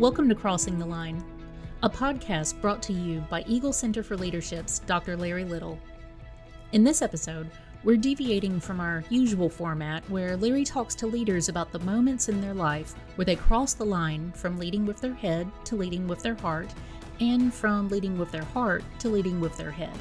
[0.00, 1.22] Welcome to Crossing the Line,
[1.82, 5.14] a podcast brought to you by Eagle Center for Leadership's Dr.
[5.14, 5.78] Larry Little.
[6.72, 7.50] In this episode,
[7.84, 12.40] we're deviating from our usual format where Larry talks to leaders about the moments in
[12.40, 16.22] their life where they cross the line from leading with their head to leading with
[16.22, 16.72] their heart,
[17.20, 19.98] and from leading with their heart to leading with their head.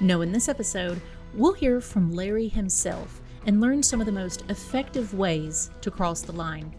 [0.00, 1.02] No, in this episode,
[1.34, 6.20] we'll hear from Larry himself and learn some of the most effective ways to cross
[6.20, 6.72] the line.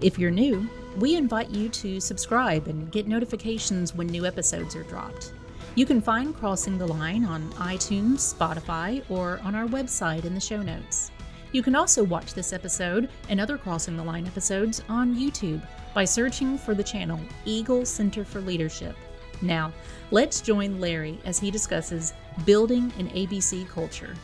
[0.00, 4.82] If you're new, we invite you to subscribe and get notifications when new episodes are
[4.84, 5.32] dropped.
[5.76, 10.40] You can find Crossing the Line on iTunes, Spotify, or on our website in the
[10.40, 11.10] show notes.
[11.52, 16.04] You can also watch this episode and other Crossing the Line episodes on YouTube by
[16.04, 18.96] searching for the channel Eagle Center for Leadership.
[19.42, 19.72] Now,
[20.10, 22.12] let's join Larry as he discusses
[22.44, 24.14] building an ABC culture.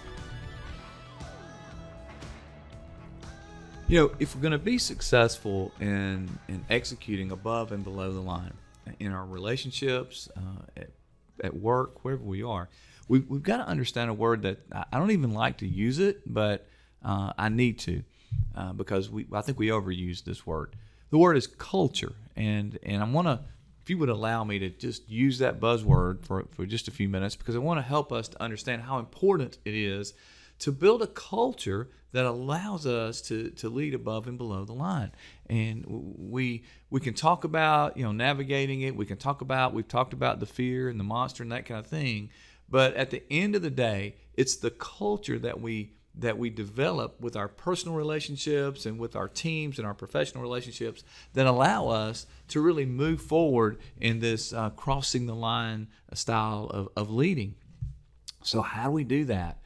[3.91, 8.20] You know, if we're going to be successful in in executing above and below the
[8.20, 8.52] line
[9.00, 10.91] in our relationships, uh, at,
[11.42, 12.68] at work, wherever we are,
[13.08, 16.22] we, we've got to understand a word that I don't even like to use it,
[16.24, 16.68] but
[17.05, 18.05] uh, I need to
[18.55, 20.77] uh, because we I think we overuse this word.
[21.11, 23.41] The word is culture, and and I want to
[23.83, 27.08] if you would allow me to just use that buzzword for, for just a few
[27.08, 30.14] minutes because I want to help us to understand how important it is
[30.61, 35.12] to build a culture that allows us to, to lead above and below the line.
[35.48, 38.97] And we we can talk about, you know, navigating it.
[38.97, 41.80] We can talk about we've talked about the fear and the monster and that kind
[41.80, 42.30] of thing.
[42.69, 47.20] But at the end of the day, it's the culture that we that we develop
[47.20, 52.27] with our personal relationships and with our teams and our professional relationships that allow us
[52.48, 57.55] to really move forward in this uh, crossing the line style of, of leading.
[58.42, 59.59] So, how do we do that?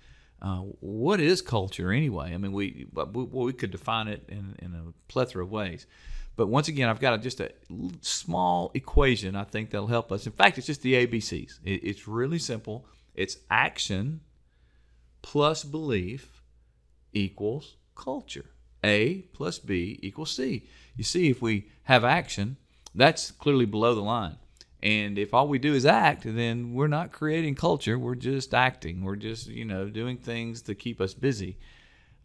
[0.45, 2.35] Uh, what is culture anyway?
[2.35, 5.87] I mean, we we, could define it in, in a plethora of ways.
[6.37, 7.51] But once again, I've got a, just a
[8.03, 10.27] small equation I think that'll help us.
[10.27, 11.61] In fact, it's just the ABCs.
[11.65, 12.85] It, it's really simple.
[13.15, 14.21] It's action
[15.23, 16.43] plus belief
[17.15, 18.51] equals culture.
[18.85, 20.69] A plus B equals C.
[20.95, 22.59] You see, if we have action,
[22.95, 24.37] that's clearly below the line.
[24.85, 27.99] And if all we do is act, then we're not creating culture.
[27.99, 29.03] We're just acting.
[29.03, 31.57] We're just, you know, doing things to keep us busy.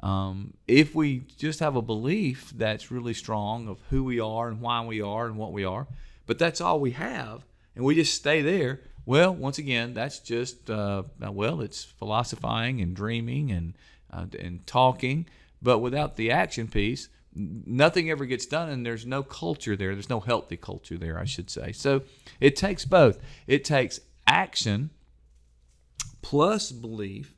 [0.01, 4.59] Um, if we just have a belief that's really strong of who we are and
[4.59, 5.87] why we are and what we are,
[6.25, 10.69] but that's all we have, and we just stay there, well, once again, that's just,
[10.69, 13.73] uh, well, it's philosophizing and dreaming and,
[14.11, 15.25] uh, and talking,
[15.61, 19.93] but without the action piece, nothing ever gets done and there's no culture there.
[19.93, 21.71] There's no healthy culture there i should say.
[21.71, 22.01] So
[22.39, 23.19] it takes both.
[23.47, 24.89] It takes action
[26.21, 27.33] plus belief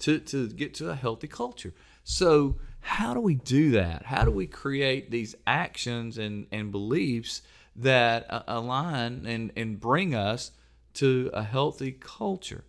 [0.00, 1.74] to, to get to a healthy culture.
[2.04, 4.06] So how do we do that?
[4.06, 7.42] How do we create these actions and, and beliefs
[7.76, 10.52] that align and, and bring us
[10.94, 12.64] to a healthy culture?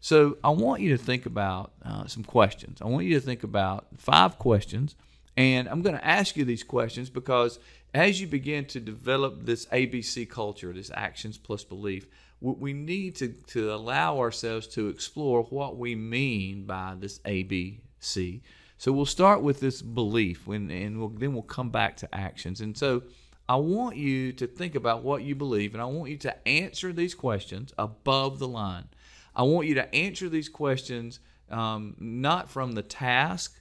[0.00, 2.80] So i want you to think about uh, some questions.
[2.80, 4.94] I want you to think about five questions
[5.38, 7.60] and I'm going to ask you these questions because
[7.94, 12.08] as you begin to develop this ABC culture, this actions plus belief,
[12.40, 18.40] we need to, to allow ourselves to explore what we mean by this ABC.
[18.78, 22.60] So we'll start with this belief, and, and we'll, then we'll come back to actions.
[22.60, 23.04] And so
[23.48, 26.92] I want you to think about what you believe, and I want you to answer
[26.92, 28.88] these questions above the line.
[29.36, 33.54] I want you to answer these questions um, not from the task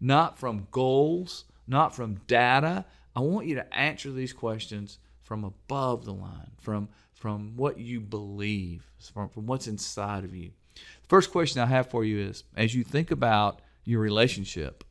[0.00, 2.84] not from goals, not from data.
[3.14, 8.00] I want you to answer these questions from above the line, from, from what you
[8.00, 10.50] believe, from, from what's inside of you.
[10.74, 14.84] The first question I have for you is as you think about your relationship,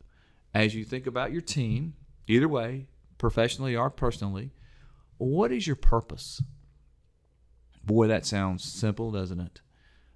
[0.54, 1.94] as you think about your team,
[2.26, 2.86] either way,
[3.18, 4.52] professionally or personally,
[5.18, 6.42] what is your purpose?
[7.84, 9.60] Boy, that sounds simple, doesn't it?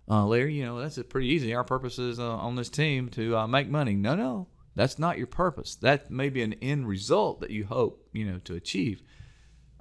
[0.08, 1.54] Uh, Larry, you know, that's pretty easy.
[1.54, 3.94] Our purpose is uh, on this team to uh, make money.
[3.94, 4.48] No, no.
[4.74, 5.76] That's not your purpose.
[5.76, 9.02] That may be an end result that you hope, you know, to achieve.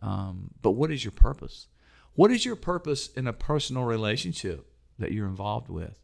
[0.01, 1.67] Um, but what is your purpose?
[2.13, 4.67] What is your purpose in a personal relationship
[4.99, 5.99] that you're involved with?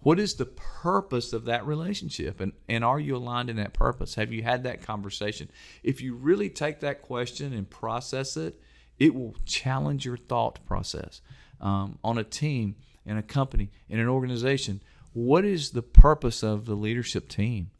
[0.00, 2.40] What is the purpose of that relationship?
[2.40, 4.16] And, and are you aligned in that purpose?
[4.16, 5.50] Have you had that conversation?
[5.82, 8.60] If you really take that question and process it,
[8.98, 11.22] it will challenge your thought process.
[11.60, 16.66] Um, on a team, in a company, in an organization, what is the purpose of
[16.66, 17.70] the leadership team?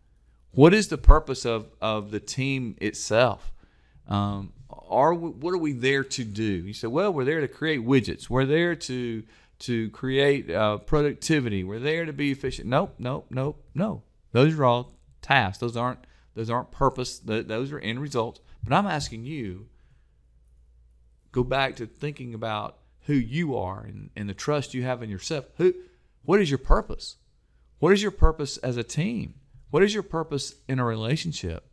[0.57, 3.53] What is the purpose of, of the team itself?
[4.09, 6.43] Um, are we, what are we there to do?
[6.43, 8.31] You say, well, we're there to create widgets.
[8.31, 9.23] We're there to
[9.59, 11.63] to create uh, productivity.
[11.63, 12.69] We're there to be efficient.
[12.69, 14.03] Nope, nope, nope, no.
[14.33, 15.59] Those are all tasks.
[15.59, 15.99] Those aren't
[16.35, 17.19] those aren't purpose.
[17.19, 18.41] Those are end results.
[18.65, 19.67] But I'm asking you,
[21.33, 25.11] go back to thinking about who you are and, and the trust you have in
[25.11, 25.45] yourself.
[25.59, 25.75] Who,
[26.25, 27.17] what is your purpose?
[27.79, 29.35] What is your purpose as a team?
[29.71, 31.69] What is your purpose in a relationship?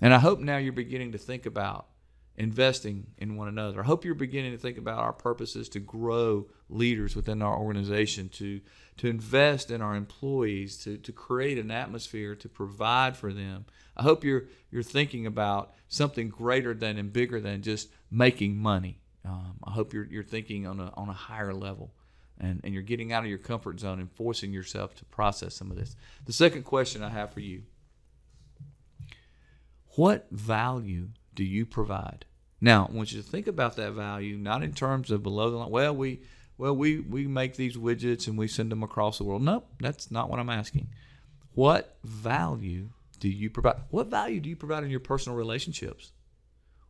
[0.00, 1.88] And I hope now you're beginning to think about
[2.36, 3.80] investing in one another.
[3.80, 8.28] I hope you're beginning to think about our purposes to grow leaders within our organization,
[8.30, 8.60] to
[8.98, 13.66] to invest in our employees, to, to create an atmosphere to provide for them.
[13.96, 19.00] I hope you're you're thinking about something greater than and bigger than just making money.
[19.24, 21.92] Um, I hope you're you're thinking on a on a higher level.
[22.40, 25.70] And, and you're getting out of your comfort zone and forcing yourself to process some
[25.70, 25.96] of this.
[26.24, 27.62] The second question I have for you
[29.96, 32.26] What value do you provide?
[32.60, 35.56] Now, I want you to think about that value, not in terms of below the
[35.56, 35.70] line.
[35.70, 36.20] Well, we
[36.56, 39.42] well we we make these widgets and we send them across the world.
[39.42, 40.88] Nope, that's not what I'm asking.
[41.54, 43.80] What value do you provide?
[43.90, 46.12] What value do you provide in your personal relationships?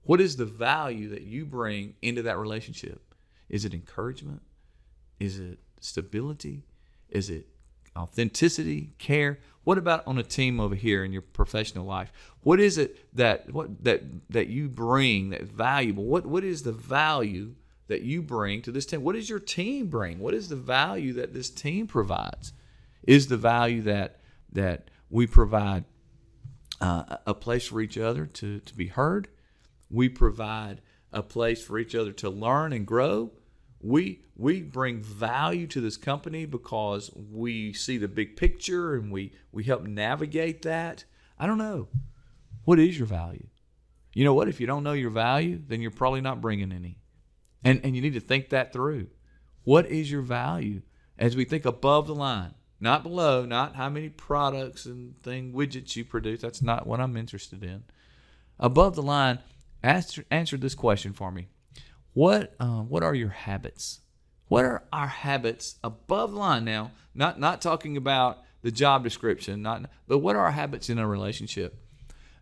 [0.02, 3.14] What is the value that you bring into that relationship?
[3.48, 4.42] Is it encouragement?
[5.18, 6.64] Is it stability?
[7.08, 7.48] Is it
[7.96, 9.38] authenticity, care?
[9.64, 12.12] What about on a team over here in your professional life?
[12.42, 16.04] What is it that what that that you bring that valuable?
[16.04, 17.54] What what is the value
[17.88, 19.02] that you bring to this team?
[19.02, 20.18] What does your team bring?
[20.20, 22.52] What is the value that this team provides?
[23.02, 24.20] Is the value that
[24.52, 25.84] that we provide
[26.80, 29.28] uh, a place for each other to, to be heard?
[29.90, 30.80] We provide
[31.12, 33.32] a place for each other to learn and grow
[33.80, 39.32] we we bring value to this company because we see the big picture and we
[39.52, 41.04] we help navigate that.
[41.38, 41.88] I don't know.
[42.64, 43.46] What is your value?
[44.12, 44.48] You know what?
[44.48, 46.98] If you don't know your value, then you're probably not bringing any.
[47.64, 49.08] And and you need to think that through.
[49.64, 50.82] What is your value
[51.18, 55.96] as we think above the line, not below, not how many products and thing widgets
[55.96, 56.40] you produce.
[56.40, 57.82] That's not what I'm interested in.
[58.60, 59.40] Above the line,
[59.82, 61.48] answer answer this question for me.
[62.14, 64.00] What uh, what are your habits?
[64.48, 66.92] What are our habits above the line now?
[67.14, 71.06] Not not talking about the job description, not but what are our habits in a
[71.06, 71.78] relationship?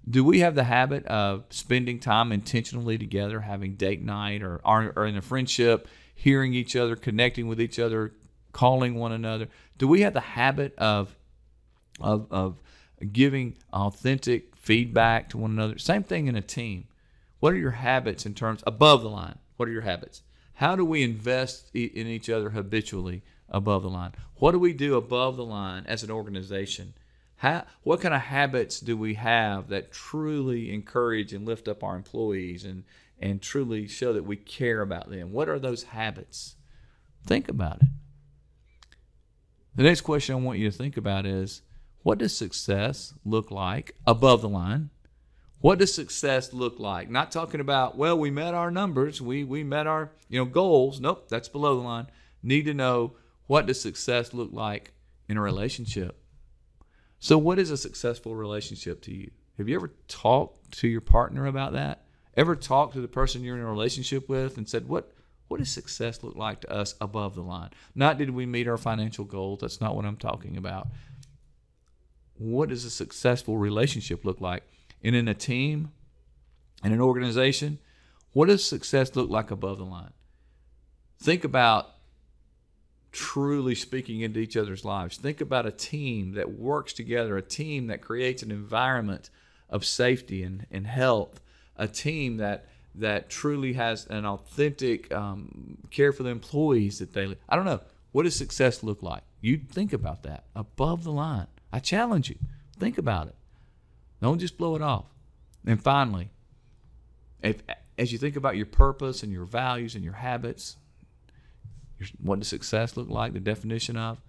[0.08, 5.04] Do we have the habit of spending time intentionally together, having date night, or, or
[5.04, 8.12] in a friendship, hearing each other, connecting with each other,
[8.52, 9.48] calling one another?
[9.76, 11.16] Do we have the habit of
[12.00, 12.62] of of
[13.12, 15.76] giving authentic feedback to one another?
[15.76, 16.86] Same thing in a team.
[17.40, 19.38] What are your habits in terms above the line?
[19.56, 20.22] What are your habits?
[20.54, 24.12] How do we invest in each other habitually above the line?
[24.36, 26.94] What do we do above the line as an organization?
[27.36, 31.94] How, what kind of habits do we have that truly encourage and lift up our
[31.94, 32.84] employees and,
[33.20, 35.32] and truly show that we care about them?
[35.32, 36.56] What are those habits?
[37.26, 37.88] Think about it.
[39.74, 41.60] The next question I want you to think about is
[42.02, 44.88] what does success look like above the line?
[45.60, 47.08] What does success look like?
[47.08, 51.00] Not talking about, well, we met our numbers, we we met our, you know, goals.
[51.00, 52.06] Nope, that's below the line.
[52.42, 53.14] Need to know
[53.46, 54.92] what does success look like
[55.28, 56.20] in a relationship.
[57.18, 59.30] So what is a successful relationship to you?
[59.56, 62.04] Have you ever talked to your partner about that?
[62.36, 65.12] Ever talked to the person you're in a relationship with and said, "What
[65.48, 67.70] what does success look like to us above the line?
[67.94, 69.60] Not did we meet our financial goals?
[69.60, 70.88] That's not what I'm talking about.
[72.34, 74.64] What does a successful relationship look like?
[75.06, 75.92] And in a team,
[76.82, 77.78] in an organization,
[78.32, 80.12] what does success look like above the line?
[81.20, 81.90] Think about
[83.12, 85.16] truly speaking into each other's lives.
[85.16, 89.30] Think about a team that works together, a team that creates an environment
[89.70, 91.40] of safety and, and health,
[91.76, 97.36] a team that that truly has an authentic um, care for the employees that they.
[97.48, 97.80] I don't know.
[98.12, 99.22] What does success look like?
[99.40, 101.46] You think about that above the line.
[101.72, 102.36] I challenge you.
[102.78, 103.34] Think about it.
[104.20, 105.06] Don't just blow it off.
[105.66, 106.30] And finally,
[107.42, 107.62] if
[107.98, 110.76] as you think about your purpose and your values and your habits,
[111.98, 113.32] your, what does success look like?
[113.32, 114.20] The definition of.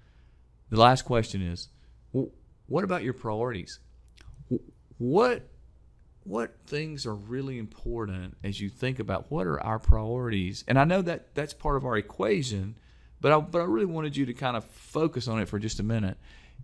[0.70, 1.70] The last question is,
[2.12, 2.30] well,
[2.68, 3.80] what about your priorities?
[4.98, 5.48] What
[6.24, 10.66] what things are really important as you think about what are our priorities?
[10.68, 12.78] And I know that that's part of our equation,
[13.22, 15.80] but I, but I really wanted you to kind of focus on it for just
[15.80, 16.18] a minute.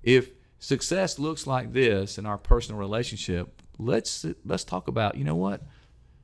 [0.03, 0.31] If
[0.63, 5.61] success looks like this in our personal relationship, let's let's talk about, you know what?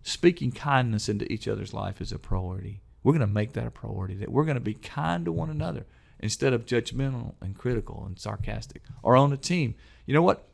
[0.02, 2.82] Speaking kindness into each other's life is a priority.
[3.04, 5.50] We're going to make that a priority that we're going to be kind to one
[5.50, 5.86] another
[6.22, 8.82] instead of judgmental and critical and sarcastic.
[9.04, 10.48] Or on a team, you know what?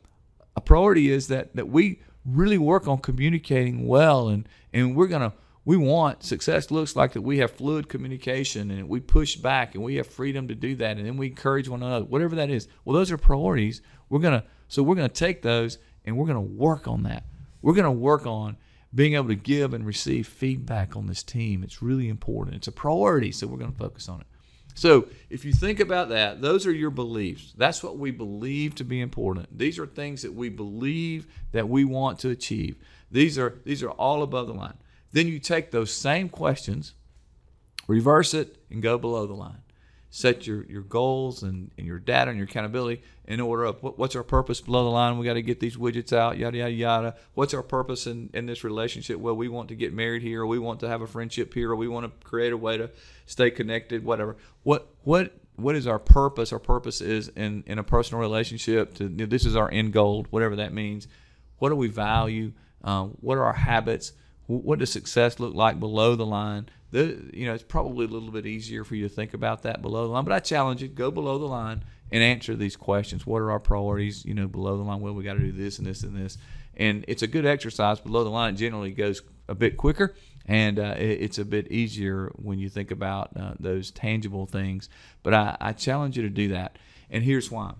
[0.56, 5.30] A priority is that that we really work on communicating well and and we're going
[5.30, 9.74] to we want success looks like that we have fluid communication and we push back
[9.74, 12.48] and we have freedom to do that and then we encourage one another whatever that
[12.48, 16.16] is well those are priorities we're going to so we're going to take those and
[16.16, 17.24] we're going to work on that
[17.60, 18.56] we're going to work on
[18.96, 21.62] being able to give and receive feedback on this team.
[21.62, 22.56] It's really important.
[22.56, 24.26] It's a priority, so we're going to focus on it.
[24.74, 27.54] So, if you think about that, those are your beliefs.
[27.56, 29.56] That's what we believe to be important.
[29.56, 32.76] These are things that we believe that we want to achieve.
[33.10, 34.76] These are these are all above the line.
[35.16, 36.92] Then you take those same questions,
[37.88, 39.62] reverse it, and go below the line
[40.16, 43.98] set your, your goals and, and your data and your accountability in order of what,
[43.98, 45.18] what's our purpose below the line.
[45.18, 47.16] We got to get these widgets out, yada, yada, yada.
[47.34, 49.18] What's our purpose in, in this relationship?
[49.18, 51.70] Well, we want to get married here, or we want to have a friendship here,
[51.70, 52.90] or we want to create a way to
[53.26, 54.38] stay connected, whatever.
[54.62, 56.50] What, what, what is our purpose?
[56.50, 58.94] Our purpose is in, in a personal relationship.
[58.94, 61.08] To this is our end goal, whatever that means.
[61.58, 62.52] What do we value?
[62.82, 64.12] Um, what are our habits?
[64.46, 66.68] What does success look like below the line?
[66.92, 69.82] The, you know, it's probably a little bit easier for you to think about that
[69.82, 73.26] below the line, but I challenge you go below the line and answer these questions.
[73.26, 74.24] What are our priorities?
[74.24, 76.38] You know, below the line, well, we got to do this and this and this,
[76.76, 78.00] and it's a good exercise.
[78.00, 80.14] Below the line, generally goes a bit quicker,
[80.46, 84.88] and uh, it, it's a bit easier when you think about uh, those tangible things.
[85.22, 86.78] But I, I, challenge you to do that,
[87.10, 87.74] and here's why.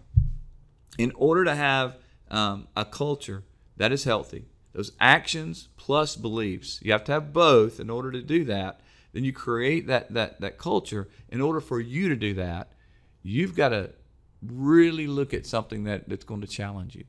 [0.98, 1.96] In order to have
[2.30, 3.44] um, a culture
[3.76, 4.46] that is healthy,
[4.76, 6.78] those actions plus beliefs.
[6.82, 8.80] You have to have both in order to do that.
[9.14, 11.08] Then you create that that that culture.
[11.30, 12.72] In order for you to do that,
[13.22, 13.90] you've got to
[14.42, 17.04] really look at something that, that's going to challenge you.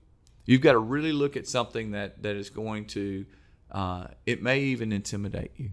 [0.46, 3.26] You've got to really look at something that that is going to
[3.70, 5.72] uh, it may even intimidate you.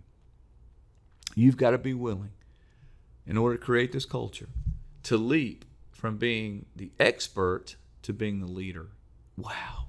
[1.37, 2.33] You've got to be willing,
[3.25, 4.49] in order to create this culture,
[5.05, 8.89] to leap from being the expert to being the leader.
[9.37, 9.87] Wow.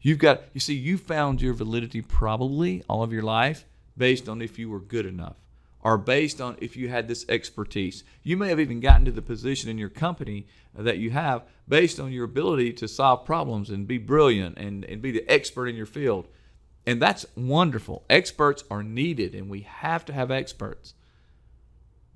[0.00, 3.64] You've got, you see, you found your validity probably all of your life
[3.96, 5.36] based on if you were good enough
[5.80, 8.04] or based on if you had this expertise.
[8.22, 11.98] You may have even gotten to the position in your company that you have based
[11.98, 15.76] on your ability to solve problems and be brilliant and, and be the expert in
[15.76, 16.28] your field.
[16.86, 18.04] And that's wonderful.
[18.08, 20.94] Experts are needed, and we have to have experts.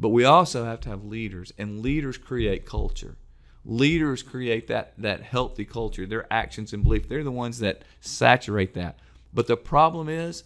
[0.01, 3.17] But we also have to have leaders, and leaders create culture.
[3.65, 6.07] Leaders create that that healthy culture.
[6.07, 8.99] Their actions and belief, they're the ones that saturate that.
[9.33, 10.45] But the problem is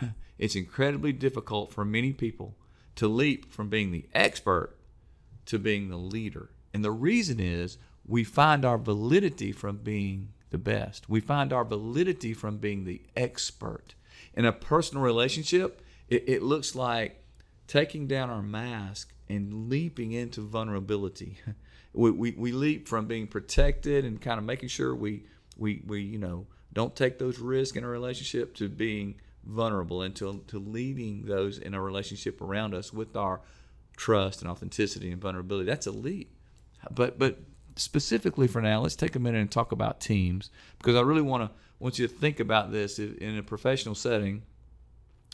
[0.38, 2.56] it's incredibly difficult for many people
[2.96, 4.76] to leap from being the expert
[5.46, 6.50] to being the leader.
[6.72, 11.08] And the reason is we find our validity from being the best.
[11.08, 13.94] We find our validity from being the expert.
[14.34, 17.22] In a personal relationship, it, it looks like
[17.66, 21.38] taking down our mask and leaping into vulnerability.
[21.92, 25.24] we, we, we leap from being protected and kind of making sure we,
[25.56, 30.14] we, we you know don't take those risks in a relationship to being vulnerable and
[30.16, 33.40] to, to leading those in a relationship around us with our
[33.96, 35.66] trust and authenticity and vulnerability.
[35.66, 36.34] That's a leap.
[36.90, 37.38] But but
[37.76, 41.42] specifically for now let's take a minute and talk about teams because i really want
[41.42, 44.42] to want you to think about this in a professional setting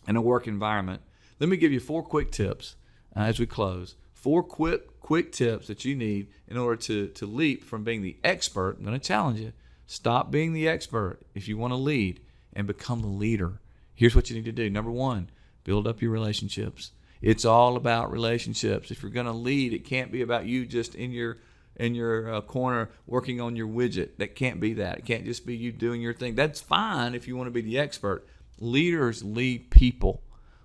[0.06, 1.02] in a work environment.
[1.40, 2.76] Let me give you four quick tips
[3.16, 7.26] uh, as we close four quick quick tips that you need in order to to
[7.26, 8.76] leap from being the expert.
[8.78, 9.52] I'm going to challenge you.
[9.86, 12.20] Stop being the expert if you want to lead
[12.52, 13.60] and become the leader.
[13.94, 14.68] Here's what you need to do.
[14.68, 15.30] Number 1,
[15.62, 16.90] build up your relationships.
[17.22, 18.90] It's all about relationships.
[18.90, 21.38] If you're going to lead, it can't be about you just in your
[21.76, 24.16] in your uh, corner working on your widget.
[24.18, 24.98] That can't be that.
[24.98, 26.34] It can't just be you doing your thing.
[26.34, 28.26] That's fine if you want to be the expert.
[28.58, 30.22] Leaders lead people.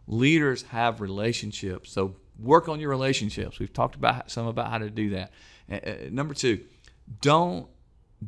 [0.08, 1.92] Leaders have relationships.
[1.92, 3.60] So work on your relationships.
[3.60, 5.32] We've talked about some about how to do that.
[5.72, 6.62] Uh, number two,
[7.22, 7.68] don't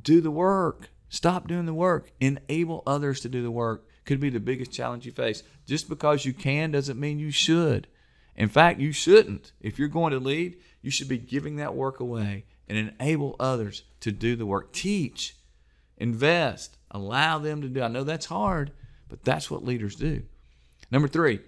[0.02, 0.90] do the work.
[1.10, 2.12] Stop doing the work.
[2.20, 3.88] Enable others to do the work.
[4.06, 5.44] Could be the biggest challenge you face.
[5.66, 7.88] Just because you can doesn't mean you should.
[8.36, 9.52] In fact, you shouldn't.
[9.62, 13.84] If you're going to lead, you should be giving that work away and enable others
[14.00, 14.74] to do the work.
[14.74, 15.36] Teach,
[15.98, 17.82] invest, allow them to do.
[17.82, 18.72] I know that's hard,
[19.08, 20.24] but that's what leaders do.
[20.90, 21.40] Number three,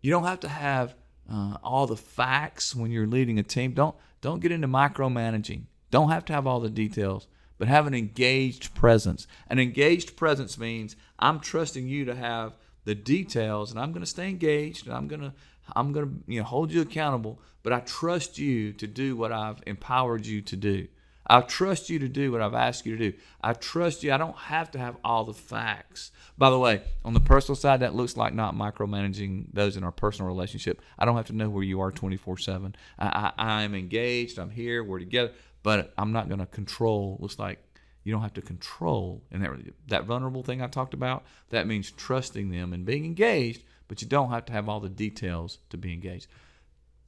[0.00, 0.94] you don't have to have
[1.30, 3.72] uh, all the facts when you're leading a team.
[3.72, 5.64] Don't don't get into micromanaging.
[5.90, 7.26] Don't have to have all the details,
[7.58, 9.26] but have an engaged presence.
[9.48, 14.06] An engaged presence means I'm trusting you to have the details, and I'm going to
[14.06, 15.32] stay engaged, and I'm going to
[15.74, 17.40] I'm going to you know hold you accountable.
[17.62, 20.88] But I trust you to do what I've empowered you to do.
[21.26, 23.18] I trust you to do what I've asked you to do.
[23.40, 24.12] I trust you.
[24.12, 26.10] I don't have to have all the facts.
[26.36, 29.92] By the way, on the personal side, that looks like not micromanaging those in our
[29.92, 30.82] personal relationship.
[30.98, 32.74] I don't have to know where you are 24 7.
[32.98, 34.38] I, am engaged.
[34.38, 34.82] I'm here.
[34.82, 35.32] We're together.
[35.62, 37.18] But I'm not going to control.
[37.20, 37.60] Looks like
[38.02, 39.22] you don't have to control.
[39.30, 39.50] And that,
[39.88, 44.08] that vulnerable thing I talked about, that means trusting them and being engaged, but you
[44.08, 46.26] don't have to have all the details to be engaged.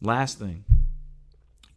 [0.00, 0.64] Last thing,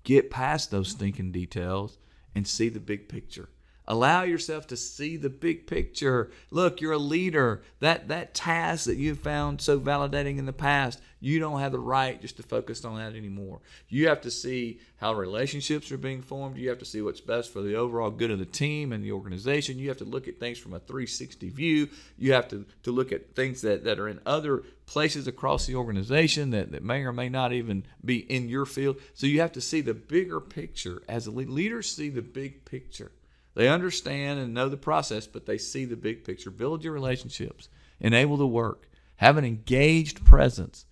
[0.03, 1.98] get past those stinking details
[2.38, 3.50] and see the big picture.
[3.89, 6.29] Allow yourself to see the big picture.
[6.51, 7.62] Look, you're a leader.
[7.79, 11.79] That that task that you found so validating in the past, you don't have the
[11.79, 13.62] right just to focus on that anymore.
[13.88, 16.58] You have to see how relationships are being formed.
[16.58, 19.13] You have to see what's best for the overall good of the team and the
[19.13, 19.79] organization.
[19.79, 21.88] You have to look at things from a 360 view.
[22.17, 25.75] You have to, to look at things that, that are in other places across the
[25.75, 28.98] organization that, that may or may not even be in your field.
[29.13, 31.03] So you have to see the bigger picture.
[31.08, 33.12] As leaders see the big picture.
[33.58, 36.52] They understand and know the process, but they see the big picture.
[36.52, 40.86] Build your relationships, enable the work, have an engaged presence,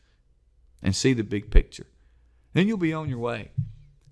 [0.81, 1.86] and see the big picture.
[2.53, 3.51] Then you'll be on your way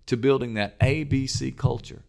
[0.05, 2.03] to building that ABC culture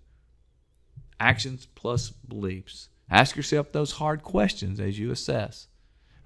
[1.18, 2.90] actions plus beliefs.
[3.08, 5.68] Ask yourself those hard questions as you assess.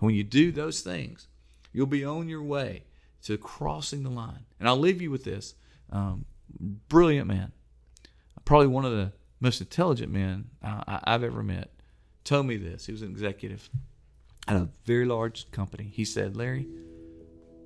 [0.00, 1.28] When you do those things,
[1.72, 2.82] you'll be on your way
[3.22, 4.46] to crossing the line.
[4.58, 5.54] And I'll leave you with this
[5.92, 6.24] um,
[6.88, 7.52] brilliant man,
[8.44, 11.70] probably one of the most intelligent man uh, I've ever met,
[12.24, 12.86] told me this.
[12.86, 13.70] He was an executive
[14.46, 15.90] at a very large company.
[15.92, 16.66] He said, Larry,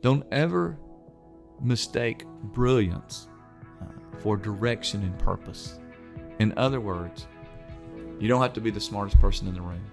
[0.01, 0.79] don't ever
[1.61, 3.29] mistake brilliance
[3.81, 5.79] uh, for direction and purpose.
[6.39, 7.27] In other words,
[8.19, 9.85] you don't have to be the smartest person in the room.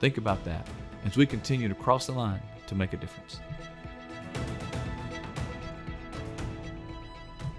[0.00, 0.68] Think about that
[1.04, 3.40] as we continue to cross the line to make a difference.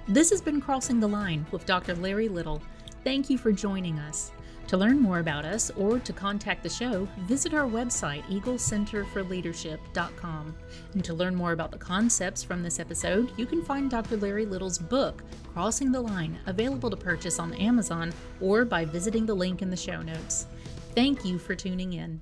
[0.08, 1.96] This has been Crossing the Line with Dr.
[1.96, 2.62] Larry Little.
[3.04, 4.32] Thank you for joining us.
[4.68, 10.56] To learn more about us or to contact the show, visit our website, eaglecenterforleadership.com.
[10.94, 14.18] And to learn more about the concepts from this episode, you can find Dr.
[14.18, 19.34] Larry Little's book, Crossing the Line, available to purchase on Amazon or by visiting the
[19.34, 20.46] link in the show notes.
[20.94, 22.22] Thank you for tuning in.